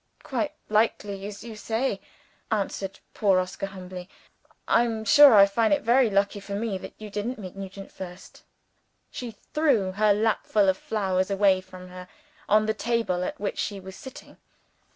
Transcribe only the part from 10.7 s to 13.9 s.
flowers away from her on the table at which she